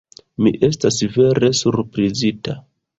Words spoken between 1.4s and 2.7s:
surprizita!